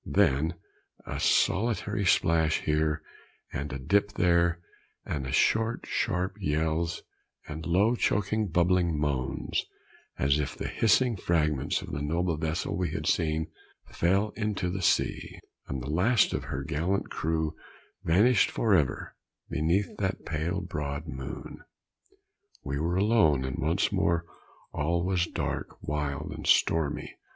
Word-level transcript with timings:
Then 0.03 0.55
a 1.05 1.19
solitary 1.19 2.05
splash 2.05 2.61
here, 2.61 3.03
and 3.53 3.71
a 3.71 3.77
dip 3.77 4.13
there, 4.13 4.59
and 5.05 5.31
short 5.31 5.85
sharp 5.87 6.37
yells, 6.41 7.03
and 7.47 7.67
low 7.67 7.93
choking 7.95 8.47
bubbling 8.47 8.97
moans, 8.99 9.63
as 10.17 10.37
the 10.55 10.67
hissing 10.67 11.17
fragments 11.17 11.83
of 11.83 11.91
the 11.91 12.01
noble 12.01 12.35
vessel 12.35 12.75
we 12.75 12.89
had 12.89 13.05
seen, 13.05 13.51
fell 13.91 14.29
into 14.31 14.71
the 14.71 14.81
sea, 14.81 15.37
and 15.67 15.83
the 15.83 15.91
last 15.91 16.33
of 16.33 16.45
her 16.45 16.63
gallant 16.63 17.11
crew 17.11 17.55
vanished 18.03 18.49
forever 18.49 19.15
beneath 19.51 19.97
that 19.97 20.25
pale 20.25 20.61
broad 20.61 21.05
moon. 21.05 21.61
We 22.63 22.79
were 22.79 22.95
alone; 22.95 23.45
and 23.45 23.59
once 23.59 23.91
more 23.91 24.25
all 24.73 25.03
was 25.03 25.27
dark, 25.27 25.77
wild 25.83 26.31
and 26.31 26.47
stormy. 26.47 27.17